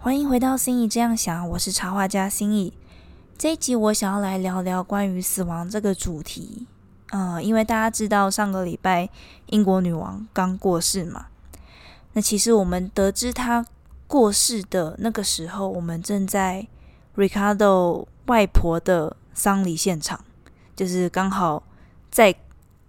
[0.00, 2.72] 欢迎回到心意这样想，我是插画家心意。
[3.36, 6.68] 这一集我想要来聊聊关于死亡这个主题。
[7.10, 9.10] 呃，因为大家知道上个礼拜
[9.46, 11.26] 英国女王刚过世嘛，
[12.12, 13.66] 那其实我们得知她
[14.06, 16.68] 过世的那个时候，我们正在
[17.16, 20.24] Ricardo 外婆的丧礼现场，
[20.76, 21.64] 就是刚好
[22.08, 22.32] 在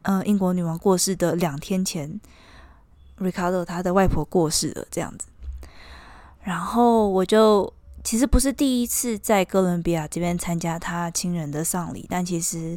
[0.04, 2.22] 呃英国女王过世的两天前
[3.18, 5.26] ，Ricardo 他的外婆过世了，这样子。
[6.50, 7.72] 然后我就
[8.04, 12.76] 其实不是第一次在哥伦比亚这边参加他亲人的丧礼，但其实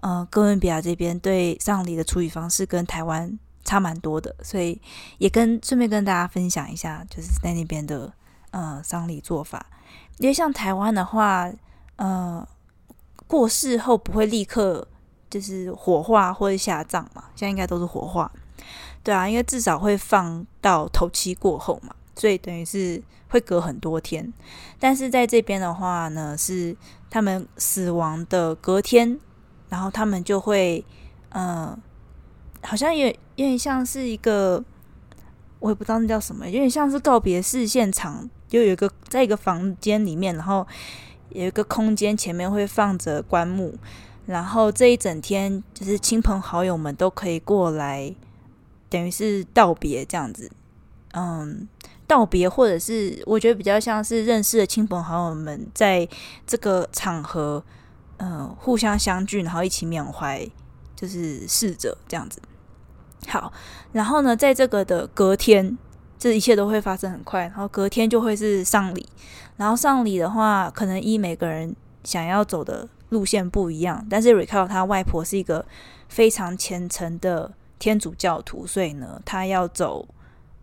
[0.00, 4.82] 呃哥伦比亚这边对丧礼的处理方式跟台湾差蛮多的，所以
[5.18, 8.12] 也跟顺便跟大家分享一下，就是在那边的
[8.50, 9.64] 呃丧礼做法。
[10.18, 11.48] 因为像台湾的话，
[11.94, 12.44] 呃
[13.28, 14.88] 过世后不会立刻
[15.30, 18.28] 就是火化或者下葬嘛，现在应该都是火化，
[19.04, 21.94] 对啊，因为至少会放到头七过后嘛。
[22.14, 24.30] 所以等于是会隔很多天，
[24.78, 26.76] 但是在这边的话呢，是
[27.08, 29.18] 他们死亡的隔天，
[29.70, 30.84] 然后他们就会，
[31.30, 31.74] 嗯，
[32.62, 34.62] 好像有有点像是一个，
[35.58, 40.66] 我也不知道那叫什么，有点像是告别式现场，就有一个在一个房间里面，然后
[41.30, 43.74] 有一个空间前面会放着棺木，
[44.26, 48.14] 然后这一整天就是亲朋好友们都可以过来，
[48.90, 50.50] 等于是道别这样子，
[51.12, 51.66] 嗯。
[52.12, 56.06] 道别，或者是我觉得比较像是认识的亲朋好友们，在
[56.46, 57.64] 这个场合，
[58.18, 60.46] 嗯，互相相聚，然后一起缅怀，
[60.94, 62.40] 就是逝者这样子。
[63.28, 63.52] 好，
[63.92, 65.78] 然后呢，在这个的隔天，
[66.18, 69.06] 这一切都会发生很快，然后隔天就会是丧礼。
[69.56, 71.74] 然后丧礼的话，可能依每个人
[72.04, 75.64] 想要走的路线不一样，但是 Ricardo 他外婆是一个
[76.08, 80.06] 非常虔诚的天主教徒，所以呢，他要走，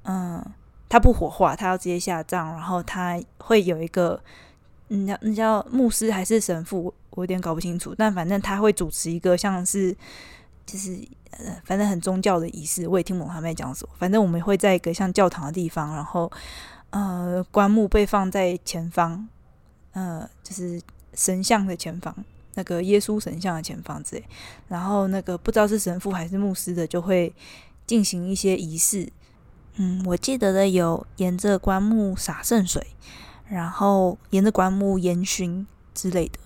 [0.04, 0.46] 嗯。
[0.90, 4.20] 他不火化，他要直接下葬，然后他会有一个，
[4.88, 7.94] 嗯，那那叫牧师还是神父，我有点搞不清楚。
[7.96, 9.96] 但反正他会主持一个像是，
[10.66, 11.00] 就是
[11.30, 13.94] 呃，反正很宗教的仪式，我也听不懂他们在讲什么。
[14.00, 16.30] 反正我们会在一个像教堂的地方，然后
[16.90, 19.30] 呃，棺木被放在前方，
[19.92, 20.82] 呃，就是
[21.14, 22.16] 神像的前方，
[22.56, 24.24] 那个耶稣神像的前方之类。
[24.68, 27.32] 然后那个不知道是神父还是牧师的，就会
[27.86, 29.08] 进行一些仪式。
[29.82, 32.86] 嗯，我记得的有沿着棺木洒圣水，
[33.48, 36.38] 然后沿着棺木烟熏之类的，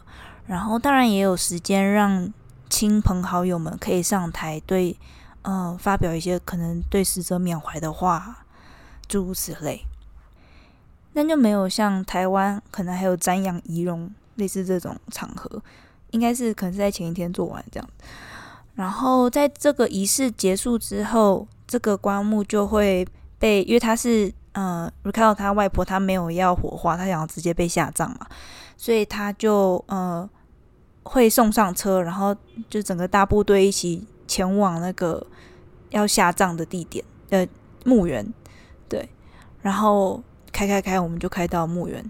[0.46, 2.32] 然后当然也有时间让
[2.70, 4.96] 亲朋好友们可以上台对，
[5.42, 8.46] 嗯，发表一些可能对死者缅怀的话，
[9.08, 9.84] 诸如此类。
[11.14, 15.60] 那就没有像台湾可能还有瞻仰仪容类似这种场合，
[16.12, 17.90] 应该是可能是在前一天做完这样。
[18.76, 23.08] 然后在这个仪式结束之后，这个棺木就会。
[23.40, 28.28] 被，因为他是，呃，Ricardo 他外婆，他没有要火化，他想要直接被下葬嘛，
[28.78, 30.30] 所以他就，呃，
[31.04, 32.36] 会送上车，然后
[32.70, 35.26] 就整个大部队一起前往那个
[35.90, 37.48] 要下葬的地点，呃，
[37.84, 38.26] 墓园，
[38.88, 39.10] 对，
[39.62, 42.04] 然后开开开，我们就开到墓园，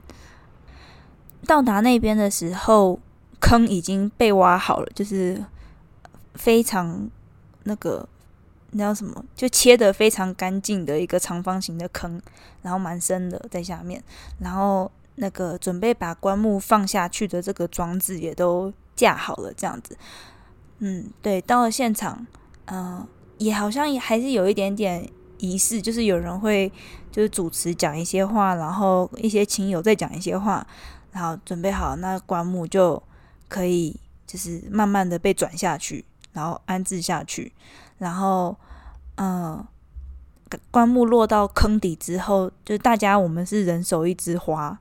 [1.47, 3.00] 到达那边的时候，
[3.40, 5.44] 坑已经被挖好了，就是
[6.35, 7.09] 非常
[7.63, 8.07] 那个。
[8.73, 9.23] 那叫什么？
[9.35, 12.22] 就切的非常干净的一个长方形的坑，
[12.61, 14.03] 然后蛮深的在下面。
[14.39, 19.95] 然后那个准备把棺木放下去的这个装置也都架好了，这样子。
[20.79, 21.39] 嗯，对。
[21.41, 22.25] 到了现场，
[22.66, 23.07] 嗯，
[23.38, 25.07] 也好像也还是有一点点
[25.38, 26.72] 仪式，就是有人会
[27.11, 30.66] 就是主持讲一些话，然后一些亲友再讲一些话，
[31.11, 33.01] 然后准备好，那棺木就
[33.47, 33.95] 可以
[34.25, 37.53] 就是慢慢的被转下去，然后安置下去。
[38.03, 38.53] 然后，
[39.16, 39.66] 嗯，
[40.69, 44.78] 棺木落到坑底之后，就大家我们是人手一枝花，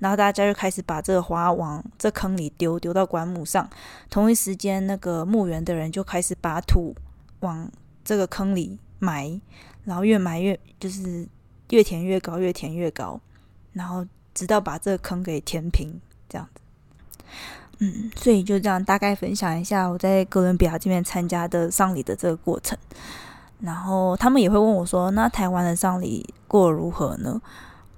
[0.00, 3.70] 然后大家就开始把这个花往这坑里丢，丢到棺木上。
[4.10, 6.92] 同一时间，那个墓园的人就开始把土
[7.40, 7.70] 往
[8.04, 9.40] 这个坑里埋，
[9.84, 11.28] 然后越埋越就是
[11.70, 13.20] 越填越高，越填越高，
[13.74, 14.04] 然后
[14.34, 16.60] 直到把这个坑给填平，这样子。
[17.78, 22.76] 嗯，所以就这样大概分享一下我在哥伦比亚这边参加的丧礼的这个过程，
[23.60, 27.40] 然后他们也会问我说：“那台湾的丧礼过如何呢？”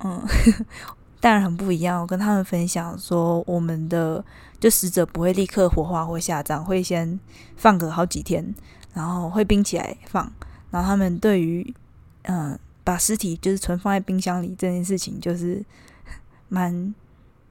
[0.04, 0.20] 嗯，
[1.20, 2.00] 当然很不一样。
[2.00, 4.24] 我跟他们分享说，我们的
[4.60, 7.18] 就死者不会立刻火化或下葬，会先
[7.56, 8.54] 放个好几天，
[8.94, 10.30] 然后会冰起来放。
[10.70, 11.74] 然后他们对于
[12.22, 15.64] 嗯把尸体就是存放在冰箱里这件事情，就是
[16.48, 16.94] 蛮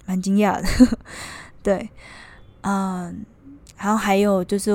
[0.05, 0.97] 蛮惊讶的。
[1.63, 1.89] 对，
[2.61, 3.25] 嗯，
[3.77, 4.71] 然后还有就是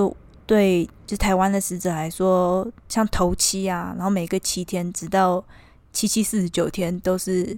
[0.47, 5.45] 对，就台湾的死者来说，像头七啊，然后每个七天直到
[5.93, 7.57] 七七四十九天都是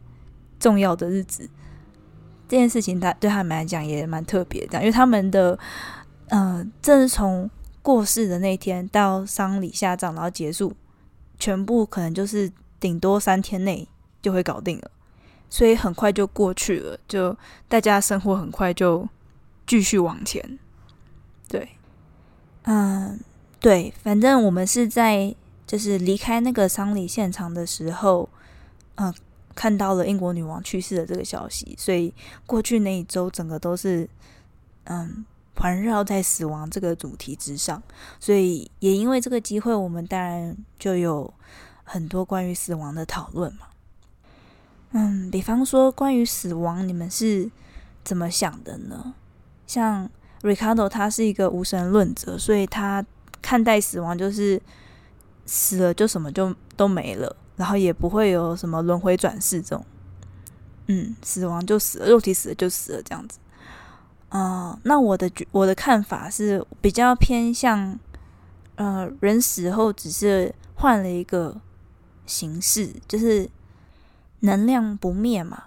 [0.59, 1.49] 重要的日子。
[2.47, 5.59] 这件事情，他对他们来讲也蛮特别的，因为他们的，
[6.29, 7.51] 呃，正是从
[7.81, 10.73] 过世的那天到丧礼下葬，然后结束，
[11.39, 13.89] 全部可能就是顶多三天内
[14.21, 14.91] 就会搞定了，
[15.49, 17.35] 所以很快就过去了，就
[17.67, 19.09] 大家生活很快就
[19.67, 20.59] 继续往前。
[21.49, 21.69] 对，
[22.63, 23.21] 嗯，
[23.61, 25.35] 对，反正我们是在
[25.67, 28.29] 就是离开那个丧礼现场的时候，
[28.97, 29.13] 嗯。
[29.57, 32.13] 看到了英国女王去世的这个消息，所以
[32.45, 34.09] 过去那一周整个都是
[34.83, 35.25] 嗯
[35.55, 37.81] 环绕在死亡这个主题之上，
[38.19, 41.33] 所以也因为这个机会，我们当然就有
[41.85, 43.69] 很多关于死亡的讨论嘛。
[44.91, 47.49] 嗯，比方说关于死亡，你们是
[48.03, 49.15] 怎么想的呢？
[49.67, 50.09] 像
[50.43, 53.05] Ricardo 他是一个无神论者，所以他
[53.41, 54.61] 看待死亡就是
[55.47, 57.37] 死了就什么就都没了。
[57.57, 59.87] 然后也不会有什么轮回转世这种，
[60.89, 63.39] 嗯，死亡就死了，肉体死了就死了这样子。
[64.31, 67.97] 嗯，那我的我的看法是比较偏向，
[68.75, 71.57] 呃，人死后只是换了一个
[72.27, 73.49] 形式，就是
[74.41, 75.67] 能量不灭嘛，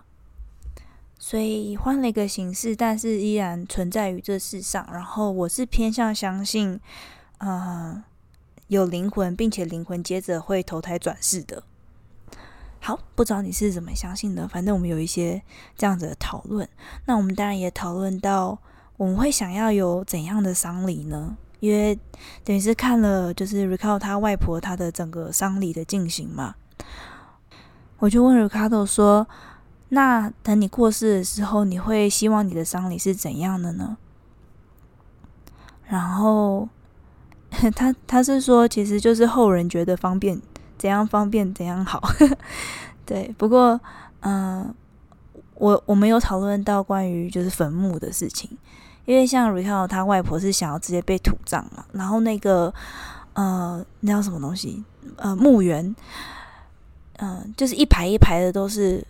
[1.20, 4.88] 所以换了一个形式，但是依然存在于这世上。
[4.92, 6.80] 然后我是偏向相信，
[7.40, 8.04] 呃，
[8.68, 11.64] 有灵魂，并且灵魂接着会投胎转世的。
[12.80, 15.42] 好，不知道你是怎么相信的，反正我们有一些
[15.76, 16.68] 这样子的讨论。
[17.06, 18.58] 那我们当然也讨论到，
[18.96, 21.36] 我们会想要有怎样的丧礼呢？
[21.60, 21.98] 因为
[22.44, 26.54] 等于是看了就是 Ricardo 他外婆他的整个丧礼的进行嘛，
[27.98, 29.28] 我就问 Ricardo 说
[29.90, 33.98] ：“那等你过世的时候，你会希望你的丧礼是怎样的呢？”
[35.88, 36.68] 然后
[37.76, 40.42] 他他是说，其实就是后人觉得方便。
[40.78, 42.00] 怎样方便怎样好，
[43.04, 43.34] 对。
[43.36, 43.82] 不过，
[44.20, 44.72] 嗯，
[45.56, 48.48] 我我们有讨论到关于就是坟墓的事情，
[49.06, 52.72] 因为像 Ricardo 他外婆是想要直接被土葬嘛，然后那个
[53.34, 54.84] 呃，那叫什么东西？
[55.16, 55.96] 呃，墓园，
[57.18, 59.04] 嗯，就是一排一排的都是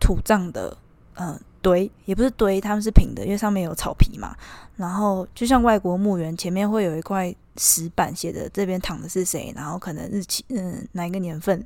[0.00, 0.76] 土葬的，
[1.14, 1.38] 嗯。
[1.62, 4.34] 堆也不是堆，他们是平的，因为上面有草皮嘛。
[4.76, 11.62] 然后就像外国墓园，前面会有一块石板，写的这边躺的是谁，然后可能日期，嗯，哪一个年份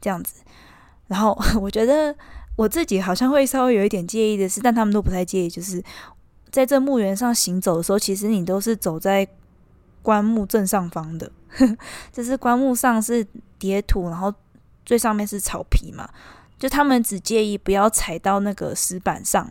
[0.00, 0.34] 这样子。
[1.08, 2.14] 然后我觉得
[2.54, 5.82] 我自己好像会稍微有一点介意的是，但他们都不太介意，就是
[6.52, 9.26] 在这墓园上行走的时候，其实你都是走在
[10.02, 11.28] 棺木正上方的，
[12.12, 13.26] 就是棺木上是
[13.58, 14.32] 叠土，然后
[14.86, 16.08] 最上面是草皮嘛。
[16.62, 19.50] 就他们只介意不要踩到那个石板上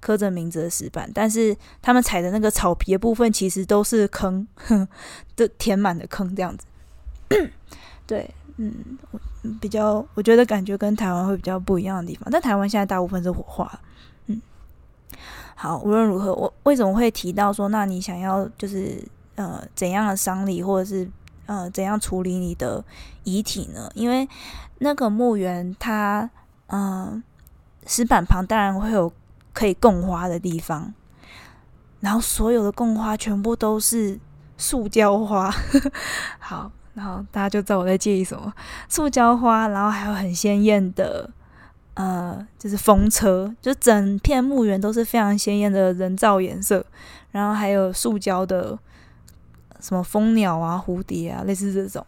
[0.00, 4.46] 刻着名字的石板，但是他们踩的那个草皮的部分其实都是坑，
[5.34, 6.64] 都填满的坑这样子。
[8.06, 8.96] 对，嗯，
[9.60, 13.80] 比较我觉得感觉跟台湾会比较不一样的地方，但台湾现在大部分是火化。
[14.26, 14.40] 嗯，
[15.56, 19.02] 好，无论如何，我为什么会提到说，那你想要就是
[19.34, 21.10] 呃怎样的丧礼，或者是
[21.46, 22.84] 呃怎样处理你的
[23.24, 23.90] 遗体呢？
[23.96, 24.28] 因为
[24.78, 26.30] 那个墓园它。
[26.76, 27.22] 嗯，
[27.86, 29.12] 石板旁当然会有
[29.52, 30.92] 可以供花的地方，
[32.00, 34.18] 然后所有的供花全部都是
[34.58, 35.48] 塑胶花。
[36.40, 38.52] 好，然后大家就知道我在介意什么，
[38.88, 41.30] 塑胶花，然后还有很鲜艳的，
[41.94, 46.84] 呃，就是风车，就整片墓园都是非常鲜艳的人造颜色，
[47.30, 48.76] 然后还有塑胶的
[49.78, 52.04] 什么蜂鸟啊、蝴蝶啊，类似这种。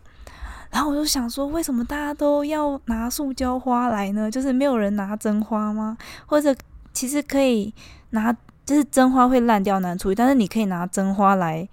[0.71, 4.31] 然后我就想说，为什么大家都要拿塑胶花来呢？
[4.31, 5.97] 就是没有人拿真花吗？
[6.27, 6.55] 或者
[6.93, 7.73] 其实可以
[8.11, 8.33] 拿，
[8.65, 11.69] 就是真花会烂掉难处理，但是你可以拿真花来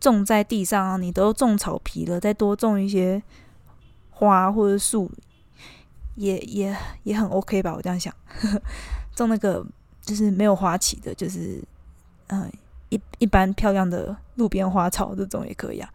[0.00, 0.96] 种在地上啊。
[0.96, 3.22] 你都种草皮了，再多种一些
[4.10, 5.10] 花或者树，
[6.16, 7.74] 也也也很 OK 吧？
[7.76, 8.12] 我这样想，
[9.14, 9.64] 种那个
[10.00, 11.62] 就是没有花期的，就是
[12.28, 12.50] 嗯
[12.88, 15.88] 一一般漂亮的路边花草这种也可以啊。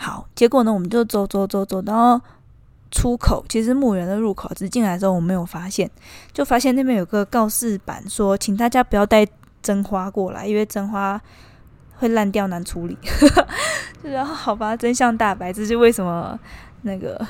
[0.00, 2.20] 好，结果呢，我们就走走走走到
[2.92, 5.90] 出口，其实墓园的入口，只是进来之后我没有发现，
[6.32, 9.26] 就发现那边有个告示板，说请大家不要带
[9.60, 11.20] 真花过来，因为真花
[11.96, 12.96] 会烂掉难处理。
[14.04, 16.38] 然后好吧，真相大白，这是为什么
[16.82, 17.20] 那个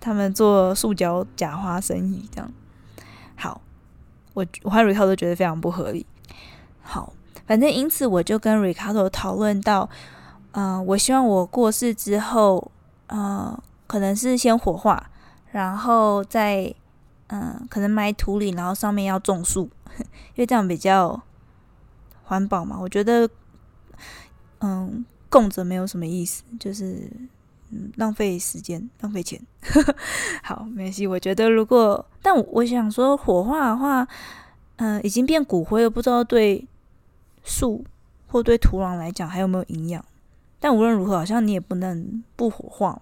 [0.00, 2.52] 他们做塑胶假花生意这样。
[3.36, 3.60] 好，
[4.34, 6.04] 我我和 Ricardo 都觉得非常不合理。
[6.82, 7.12] 好，
[7.46, 9.88] 反正因此我就跟 Ricardo 讨论到。
[10.52, 12.70] 嗯，我希望我过世之后，
[13.08, 15.10] 嗯，可能是先火化，
[15.50, 16.74] 然后再
[17.28, 21.22] 嗯，可能埋土里，然后上面要种树， 因为这样比较
[22.24, 22.76] 环保嘛。
[22.78, 23.28] 我觉得，
[24.60, 27.10] 嗯，供着没有什么意思，就是
[27.70, 29.40] 嗯，浪费时间，浪费钱。
[30.44, 31.06] 好，没关系。
[31.06, 34.06] 我觉得如果，但我想说火化的话，
[34.76, 36.68] 嗯，已经变骨灰了，不知道对
[37.42, 37.82] 树
[38.28, 40.04] 或对土壤来讲还有没有营养。
[40.64, 42.96] 但无论如何，好像你也不能不火化，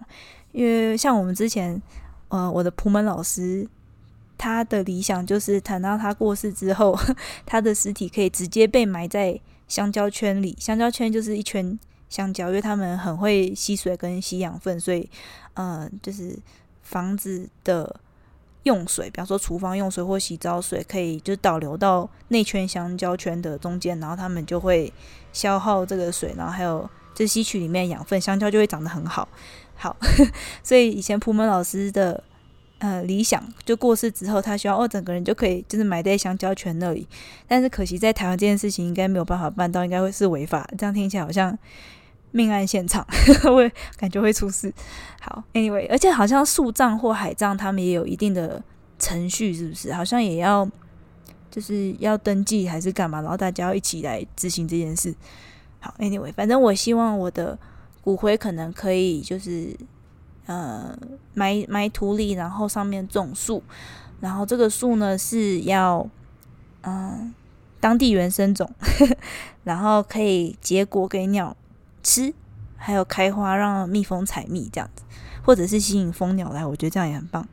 [0.51, 1.79] 因为像我们之前，
[2.29, 3.67] 呃，我的普门老师，
[4.35, 6.97] 他的理想就是谈到他过世之后，
[7.45, 10.57] 他的尸体可以直接被埋在香蕉圈里。
[10.59, 11.77] 香蕉圈就是一圈
[12.09, 15.07] 香蕉，因为他们很会吸水跟吸养分，所以，
[15.53, 16.35] 呃，就是
[16.81, 17.95] 房子的
[18.63, 24.91] 用水，比方说厨房用水或洗澡水，可以就导流到内圈香蕉圈的中间，然后他们就会
[25.31, 26.89] 消耗这个水，然后还有。
[27.13, 29.27] 就吸取里面养分，香蕉就会长得很好。
[29.75, 29.95] 好，
[30.63, 32.23] 所以以前普门老师的
[32.77, 37.07] 呃理想，就过世之后，他希望哦，整个人就可以就是埋在香蕉圈那里。
[37.47, 40.67] 但是可惜在台湾这件事情应该没有办法办到，应该会是违法。
[40.77, 41.57] 这样听起来好像
[42.31, 43.05] 命案现场，
[43.55, 44.71] 会感觉会出事。
[45.19, 48.63] 好，Anyway，而且好像树葬或海葬他们也有一定的
[48.99, 49.91] 程序，是不是？
[49.91, 50.69] 好像也要
[51.49, 53.19] 就是要登记还是干嘛？
[53.21, 55.13] 然后大家要一起来执行这件事。
[55.81, 57.59] 好，Anyway，反正我希望我的
[58.01, 59.75] 骨灰可能可以就是
[60.45, 60.97] 呃
[61.33, 63.61] 埋埋土里，然后上面种树，
[64.19, 66.07] 然后这个树呢是要
[66.83, 67.33] 嗯
[67.79, 69.17] 当地原生种呵呵，
[69.63, 71.57] 然后可以结果给鸟
[72.03, 72.33] 吃，
[72.77, 75.03] 还有开花让蜜蜂采蜜这样子，
[75.43, 77.47] 或者是吸引蜂鸟来，我觉得这样也很棒。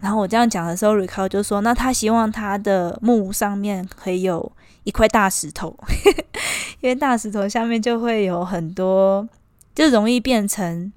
[0.00, 4.52] 然后我这样讲的时候，Recall 就说：“那他希望他的墓上面可以有
[4.88, 5.76] 一块大石头。”
[6.80, 9.28] 因为大石头下面就会有很多，
[9.74, 10.90] 就容易变成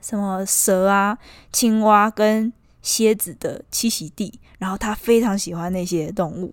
[0.00, 1.16] 什么蛇啊、
[1.52, 4.40] 青蛙跟蝎子的栖息地。
[4.58, 6.50] 然后他非常喜欢那些动物，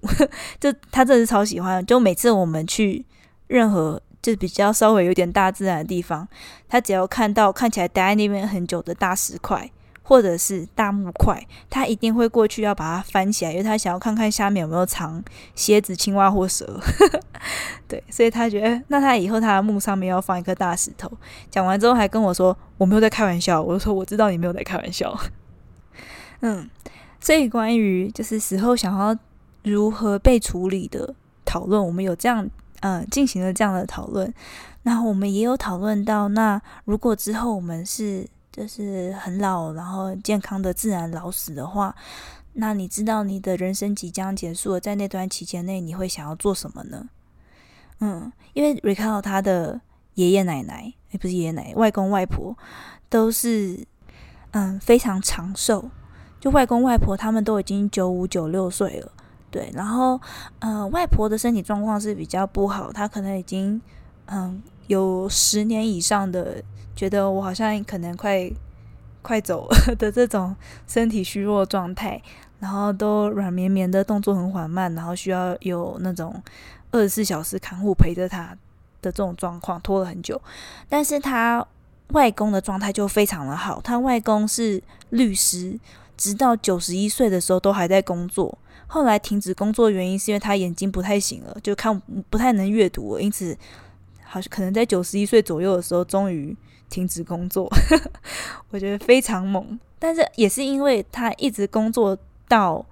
[0.60, 1.84] 就他真的是超喜欢。
[1.86, 3.06] 就每次我们去
[3.48, 6.28] 任何就比较稍微有点大自然的地方，
[6.68, 9.72] 他只要看到看起来待在那边很久的大石块。
[10.04, 15.24] 或者是大木块，他一定会过去要把它翻起来，因为他想要看看下面有没有藏
[15.56, 16.80] 蝎子、青蛙或蛇。
[17.88, 21.10] 对，所以他觉得，那他以后他的墓上面要放一颗大石头。
[21.50, 25.18] 讲完之后还跟我说：“我没有在开玩笑。”我就说：“我知道你没有在开玩笑。
[26.42, 26.70] ”嗯，
[27.22, 29.18] 所以关于就是死后想要
[29.64, 32.50] 如何被处理的讨论，我们有这样
[32.82, 34.34] 嗯进行了这样的讨论。
[34.82, 38.28] 然后我们也有讨论到，那如果之后我们是。
[38.54, 41.96] 就是很老，然后健康的自然老死的话，
[42.54, 47.10] 那你知道你的人生即将结束了，在那段期间内，你会想要做什么呢？
[48.00, 49.82] 嗯，因为 Ricardo 他的
[50.14, 52.56] 爷爷奶奶，也不是爷爷奶奶，外公外婆
[53.10, 53.84] 都是
[54.52, 55.90] 嗯非常长寿，
[56.40, 59.12] 就外公外婆他们都已经九五九六岁了，
[59.50, 60.22] 对，然后
[60.60, 63.82] 嗯外婆的身体状况是比较不好，她可能已经
[64.28, 66.64] 嗯有十年以上的。
[66.96, 68.48] 觉得我好像可能快
[69.24, 70.56] 快走 的这种
[70.88, 72.22] 身体虚弱状态，
[72.60, 76.40] 然后都软绵绵的动作很缓慢，然后需要有那种
[76.92, 78.56] 二十四小时看护陪着他
[79.02, 80.40] 的这种状况，拖了很久。
[80.88, 81.66] 但是他
[82.10, 85.80] 外公的状态就非常的好，他外公是律师，
[86.16, 88.56] 直到九十一岁的时候都还在工作。
[88.86, 92.00] 后来停止工作原因是因为他眼睛不太行了，就看
[92.30, 93.58] 不太能阅读，因此
[94.34, 96.56] 好像可能在九十一岁左右的时候，终于。
[96.90, 97.68] 停止工作，
[98.70, 102.16] 我觉得非常猛，但是也是因为他一直工作
[102.48, 102.86] 到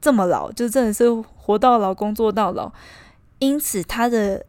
[0.00, 2.72] 这么老，就真的是活到老工作到老，
[3.38, 4.46] 因此他的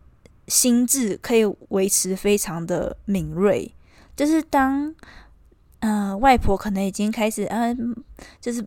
[0.47, 3.69] 心智可以维持非常的敏锐。
[4.15, 4.95] 就是当
[5.79, 7.93] 嗯外婆可能已经开始嗯，
[8.39, 8.65] 就是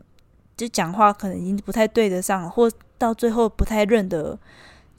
[0.54, 4.38] 就讲话可能已经不太对得上，或到最后不太认得。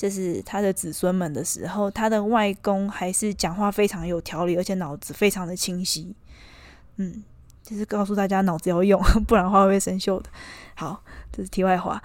[0.02, 6.16] 就是他的子孙们的时候，他的外公还是讲话非常有条理，而且脑子非常的清晰。
[6.96, 7.24] 嗯，
[7.62, 10.28] 就是告诉大家脑子要用，不然的话会生锈的。
[10.74, 12.02] 好，这是题外话。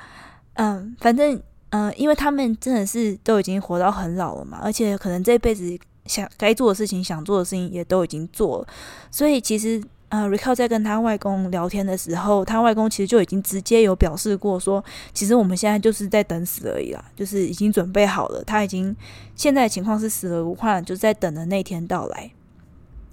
[0.56, 8.68] 嗯，反正嗯，因为他们真的是都已经活到很老了嘛，而且可能这辈子想该做的事情、想做的事情也都已经做了，
[9.10, 9.82] 所以其实。
[10.08, 14.82] 呃，Rico 在跟他外公聊天的时候，他外公其实就已经直接有表示过说，
[15.12, 18.94] 其实我们现在就是在等死而已啦，就是已经准备好了，他已经
[19.34, 22.30] 现在的情况是死而无患，就在等的那天到来。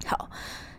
[0.05, 0.29] 好，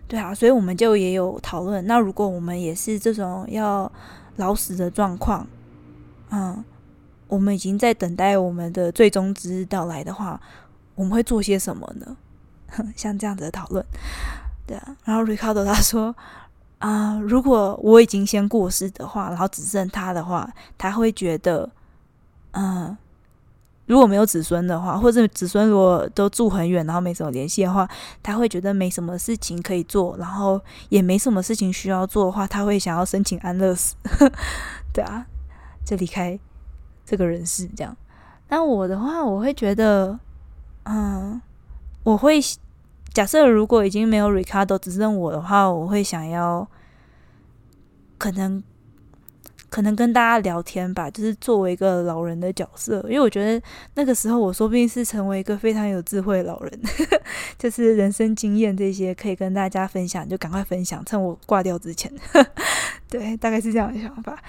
[0.07, 3.91] 对啊，所以我们就也有讨论，那如果我们也是这种要
[4.37, 5.45] 老死的状况，
[6.31, 6.65] 嗯，
[7.27, 10.41] 我们已经在等待我们的最终之日到来的话，
[10.95, 12.17] 我们会做些什么呢？
[12.95, 13.85] 像这样子的讨论。
[14.67, 16.15] 对啊，然后 Ricardo 他说
[16.79, 21.71] 啊，如果我已经先过世的话，然后只剩他的话，他会觉得，
[22.53, 22.97] 嗯，
[23.87, 27.89] 如果没有子孙的话，或者子孙如果都住很远，然后没什么联系的话，
[28.23, 33.95] 他会觉得没什么事情可以做，然后也没什么事情需要做的话，他会想要申请安乐死，
[34.93, 35.27] 对啊，
[35.85, 36.39] 就离开
[37.05, 37.97] 这个人世这样。
[38.49, 40.19] 那我的话，我会觉得，
[40.85, 41.41] 嗯，
[42.03, 42.41] 我会
[43.15, 46.69] 假设如果已经没有 Ricardo 只剩我的话，我会想要
[48.19, 48.63] 可能。
[49.71, 53.61] 可能跟大家聊天吧，就是作为一个老人的角色，因为我觉得
[53.95, 56.81] 那个时候我说不定是成为一个非常有智慧老人，
[57.59, 62.09] 就是人生经验这些可以跟大家分享，就赶快分享，趁我挂掉之前。
[63.11, 64.41] 对，大概是这样的想法。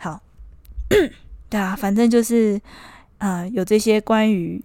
[0.00, 0.20] 好，
[1.48, 2.60] 对啊，反正就是
[3.18, 4.60] 啊，有这些关于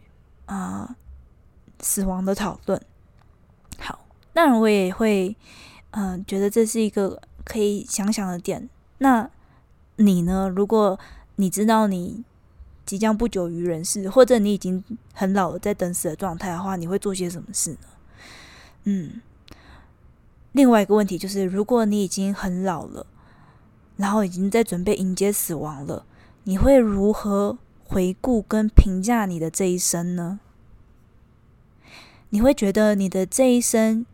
[0.47, 0.95] 啊
[1.81, 2.81] 死亡的讨论。
[4.37, 5.35] 当然我也会
[5.89, 8.69] 嗯觉得这是一个可以想想的点。
[8.99, 9.27] 那
[9.95, 10.47] 你呢？
[10.47, 10.99] 如果
[11.37, 12.23] 你知道你
[12.85, 17.87] 即将不久于人世，或者你已经很老了，在等死的状态的话，你会做些什么事呢？
[18.83, 19.21] 嗯，
[20.51, 23.07] 另外一个问题就是，如果你已经很老了，
[23.95, 26.05] 然后已经在准备迎接死亡了，
[26.43, 30.39] 你会如何回顾跟评价你的这一生呢？
[32.29, 34.05] 你会觉得你的这一生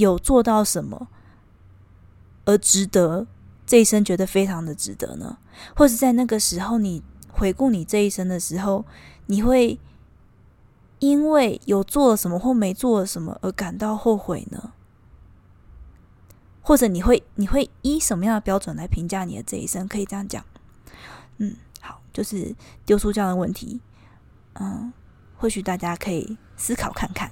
[0.00, 1.08] 有做到什么，
[2.44, 3.26] 而值得？
[3.64, 5.38] 这一生觉得非常的值得呢，
[5.76, 8.84] 或是在那个时候，你回顾你这一生的时候，
[9.26, 9.78] 你会
[10.98, 14.72] 因为有做了什么或没做了什么而感到后悔呢？
[16.62, 19.86] 或者你会你会以什么样的标准来评价你的这一生？
[19.86, 20.44] 可以这样讲，
[21.36, 23.80] 嗯，好，就是丢出这样的问题，
[24.54, 24.92] 嗯，
[25.36, 27.30] 或许大家可以思考看看。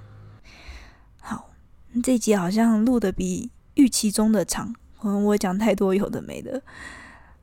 [2.02, 4.74] 这集好像录的比预期中的长。
[5.00, 6.60] 可能，我讲太多有的没的。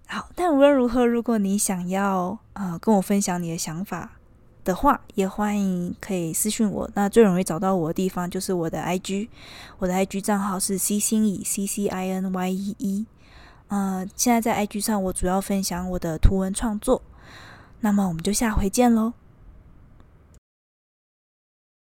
[0.08, 4.12] 好，但无论如何，如果你想要呃跟我分享你的想法
[4.64, 6.90] 的话，也欢迎可以私信我。
[6.94, 9.30] 那最容易找到我的地方就是我的 IG，
[9.80, 13.06] 我的 IG 账号是 C 心以 C C I N Y E E。
[13.70, 17.02] 呃，现在在 IG 上我主要分享我的图文创作。
[17.80, 19.14] 那么我们就下回见喽。